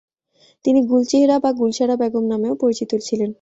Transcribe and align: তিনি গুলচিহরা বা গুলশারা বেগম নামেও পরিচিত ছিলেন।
তিনি 0.65 0.79
গুলচিহরা 0.89 1.35
বা 1.43 1.49
গুলশারা 1.59 1.95
বেগম 2.01 2.25
নামেও 2.31 2.53
পরিচিত 2.61 2.91
ছিলেন। 3.07 3.29